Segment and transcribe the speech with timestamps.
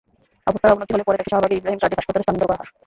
[0.49, 2.69] অবস্থার অবনতি হলে পরে তাঁকে শাহবাগের ইব্রাহিম কার্ডিয়াক হাসপাতালে স্থানান্তর করা হয়।